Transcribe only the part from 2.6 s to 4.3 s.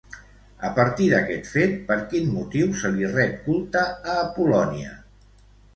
se li ret culte a